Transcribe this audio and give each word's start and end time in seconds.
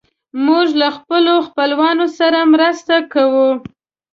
موږ 0.45 0.67
له 0.81 0.87
خپلو 0.97 1.33
خپلوانو 1.47 2.05
سره 2.19 2.39
مرسته 2.53 2.95
کوو. 3.13 3.49